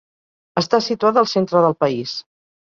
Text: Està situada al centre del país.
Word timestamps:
Està 0.61 0.79
situada 0.85 1.23
al 1.25 1.31
centre 1.35 1.63
del 1.69 1.79
país. 1.85 2.19